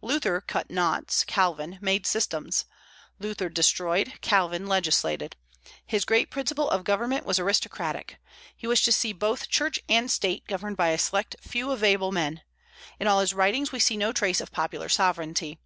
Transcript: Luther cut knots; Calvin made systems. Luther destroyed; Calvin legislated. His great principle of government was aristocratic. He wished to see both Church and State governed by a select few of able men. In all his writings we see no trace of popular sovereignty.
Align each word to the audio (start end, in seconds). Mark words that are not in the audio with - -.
Luther 0.00 0.40
cut 0.40 0.68
knots; 0.68 1.22
Calvin 1.22 1.78
made 1.80 2.08
systems. 2.08 2.64
Luther 3.20 3.48
destroyed; 3.48 4.14
Calvin 4.20 4.66
legislated. 4.66 5.36
His 5.86 6.04
great 6.04 6.28
principle 6.28 6.68
of 6.68 6.82
government 6.82 7.24
was 7.24 7.38
aristocratic. 7.38 8.18
He 8.56 8.66
wished 8.66 8.84
to 8.86 8.92
see 8.92 9.12
both 9.12 9.48
Church 9.48 9.78
and 9.88 10.10
State 10.10 10.48
governed 10.48 10.76
by 10.76 10.88
a 10.88 10.98
select 10.98 11.36
few 11.40 11.70
of 11.70 11.84
able 11.84 12.10
men. 12.10 12.42
In 12.98 13.06
all 13.06 13.20
his 13.20 13.32
writings 13.32 13.70
we 13.70 13.78
see 13.78 13.96
no 13.96 14.10
trace 14.10 14.40
of 14.40 14.50
popular 14.50 14.88
sovereignty. 14.88 15.60